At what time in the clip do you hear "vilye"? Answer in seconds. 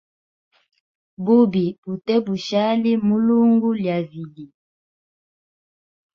4.09-4.47